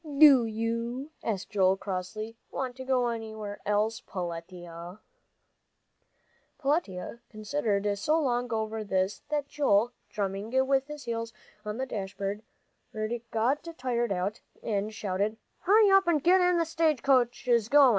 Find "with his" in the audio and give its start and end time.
10.65-11.03